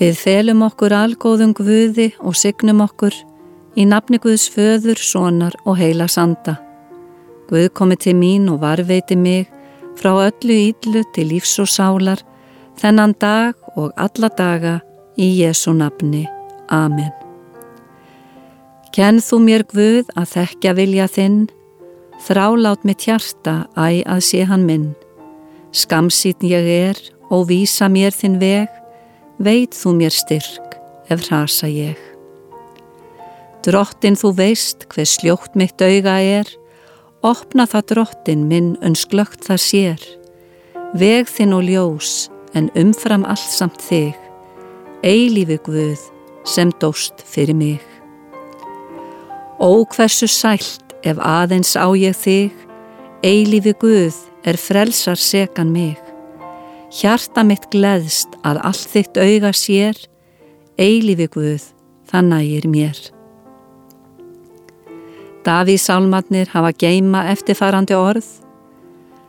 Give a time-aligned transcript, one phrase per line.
[0.00, 3.12] Við felum okkur algóðum Guði og signum okkur
[3.76, 6.54] í nafni Guðs föður, sonar og heila sanda.
[7.50, 9.50] Guð komi til mín og varveiti mig
[10.00, 12.24] frá öllu íllu til lífs og sálar
[12.80, 14.78] þennan dag og alla daga
[15.20, 16.24] í Jésu nafni.
[16.72, 17.12] Amen.
[18.96, 21.40] Kenn þú mér Guð að þekkja vilja þinn,
[22.24, 24.94] þrálát mitt hjarta æg að sé hann minn.
[25.76, 28.79] Skamsýtn ég er og vísa mér þinn veg,
[29.40, 30.76] veit þú mér styrk
[31.10, 31.98] ef rasa ég.
[33.64, 36.48] Drottin þú veist hver sljótt mitt auga er,
[37.24, 40.04] opna það drottin minn önsklögt það sér,
[40.96, 42.12] veg þinn og ljós
[42.56, 44.16] en umfram allt samt þig,
[45.04, 46.04] eilífi Guð
[46.44, 47.84] sem dóst fyrir mig.
[49.60, 52.52] Ó hversu sælt ef aðeins á ég þig,
[53.24, 56.09] eilífi Guð er frelsar sekan mig.
[56.90, 59.94] Hjarta mitt gleðst að allt þitt auga sér,
[60.74, 61.68] eilífi Guð,
[62.10, 62.98] það nægir mér.
[65.46, 68.26] Daví sálmatnir hafa geima eftirfarandi orð,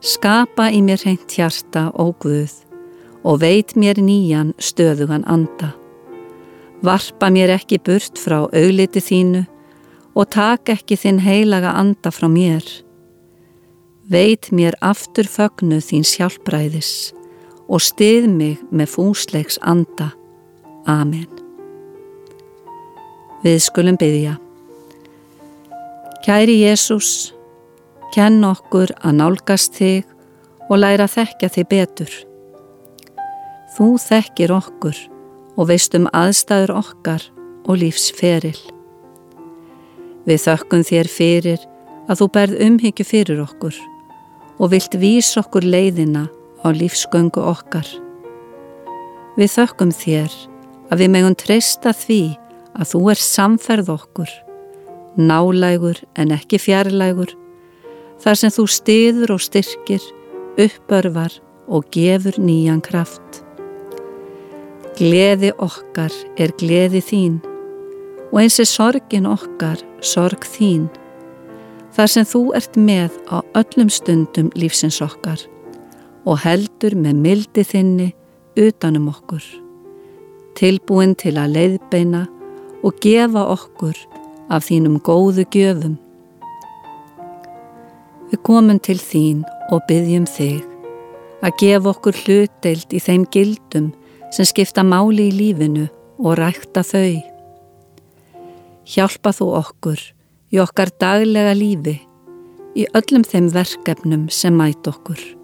[0.00, 2.56] skapa í mér hreint hjarta og Guð
[3.20, 5.74] og veit mér nýjan stöðugan anda.
[6.80, 9.44] Varpa mér ekki burt frá augliti þínu
[10.16, 12.64] og tak ekki þinn heilaga anda frá mér.
[14.08, 17.12] Veit mér aftur fögnu þín sjálfbræðis
[17.68, 20.10] og stið mig með fúsleiks anda.
[20.86, 21.28] Amen.
[23.42, 24.36] Við skulum byggja.
[26.22, 27.32] Kæri Jésús,
[28.14, 30.06] kenn okkur að nálgast þig
[30.68, 32.12] og læra þekkja þig betur.
[33.74, 34.98] Þú þekkir okkur
[35.56, 37.24] og veist um aðstæður okkar
[37.66, 38.58] og lífsferil.
[40.26, 41.64] Við þökkum þér fyrir
[42.06, 43.74] að þú berð umhyggju fyrir okkur
[44.62, 46.28] og vilt vís okkur leiðina
[46.62, 47.86] á lífsgöngu okkar.
[49.36, 50.32] Við þökkum þér
[50.92, 52.22] að við megun treysta því
[52.78, 54.32] að þú er samferð okkur,
[55.18, 57.32] nálægur en ekki fjarlægur,
[58.22, 60.02] þar sem þú stiður og styrkir,
[60.60, 61.34] uppörvar
[61.66, 63.42] og gefur nýjan kraft.
[64.98, 67.38] Gleði okkar er gleði þín
[68.32, 70.86] og eins er sorgin okkar sorg þín,
[71.92, 75.40] þar sem þú ert með á öllum stundum lífsins okkar
[76.28, 78.12] og heldur með mildi þinni
[78.58, 79.42] utanum okkur,
[80.58, 82.26] tilbúin til að leiðbeina
[82.82, 83.98] og gefa okkur
[84.52, 85.96] af þínum góðu gjöfum.
[88.30, 90.62] Við komum til þín og byggjum þig
[91.42, 93.90] að gefa okkur hlutdeild í þeim gildum
[94.32, 95.88] sem skipta máli í lífinu
[96.22, 97.20] og rækta þau.
[98.88, 100.00] Hjálpa þú okkur
[100.52, 101.98] í okkar daglega lífi
[102.78, 105.41] í öllum þeim verkefnum sem mæt okkur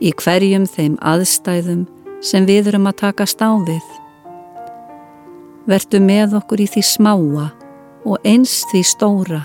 [0.00, 1.86] í hverjum þeim aðstæðum
[2.24, 3.84] sem við erum að taka stáfið.
[5.66, 7.46] Vertu með okkur í því smáa
[8.06, 9.42] og eins því stóra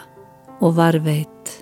[0.62, 1.56] og varveit.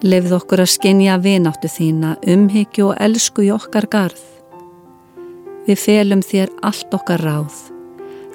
[0.00, 4.22] Lefð okkur að skinja vináttu þína, umhyggju og elsku í okkar garð.
[5.66, 7.58] Við felum þér allt okkar ráð,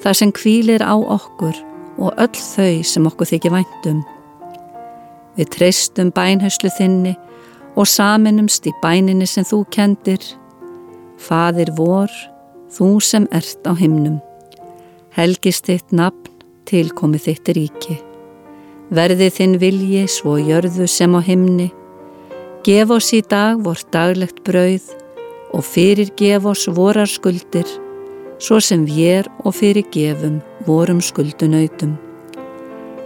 [0.04, 1.56] þar sem kvílir á okkur
[1.98, 4.04] og öll þau sem okkur þykir væntum.
[5.36, 7.16] Við treystum bænhöslu þinni
[7.76, 10.22] og saminumst í bæninni sem þú kendir.
[11.20, 12.10] Fadir vor,
[12.72, 14.18] þú sem ert á himnum.
[15.16, 16.32] Helgist þitt nafn,
[16.68, 17.96] tilkomið þitt ríki.
[18.96, 21.70] Verði þinn vilji svo jörðu sem á himni.
[22.66, 24.88] Gef oss í dag vort daglegt brauð
[25.54, 27.68] og fyrir gef oss vorar skuldir,
[28.42, 31.94] svo sem við og fyrir gefum vorum skuldunautum.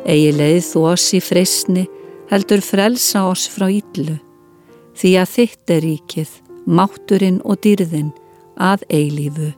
[0.08, 1.84] Egi leið þú oss í freysni,
[2.32, 4.18] heldur frelsa oss frá íllu
[5.00, 6.32] því að þitt er ríkið,
[6.68, 8.12] mátturinn og dýrðinn
[8.60, 9.52] að eilífu.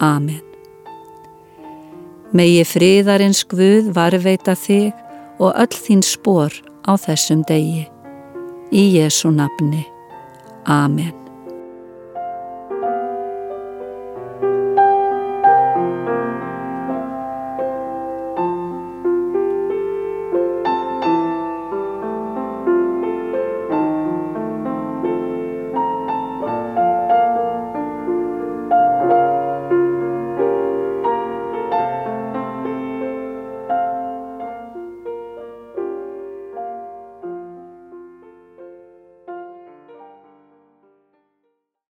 [0.00, 0.40] Amen.
[2.32, 4.92] Megi friðarins Guð varveita þig
[5.40, 6.52] og öll þín spór
[6.88, 7.86] á þessum degi.
[8.72, 9.84] Í Jésu nafni.
[10.68, 11.27] Amen.